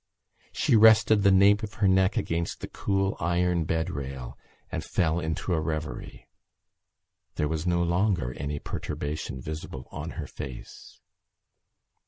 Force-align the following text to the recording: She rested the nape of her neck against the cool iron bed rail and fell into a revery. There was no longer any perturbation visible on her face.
She 0.51 0.75
rested 0.75 1.21
the 1.21 1.29
nape 1.29 1.61
of 1.61 1.75
her 1.75 1.87
neck 1.87 2.17
against 2.17 2.59
the 2.61 2.67
cool 2.67 3.15
iron 3.19 3.65
bed 3.65 3.91
rail 3.91 4.35
and 4.71 4.83
fell 4.83 5.19
into 5.19 5.53
a 5.53 5.61
revery. 5.61 6.27
There 7.35 7.47
was 7.47 7.67
no 7.67 7.83
longer 7.83 8.33
any 8.33 8.57
perturbation 8.57 9.39
visible 9.39 9.87
on 9.91 10.09
her 10.17 10.25
face. 10.25 10.99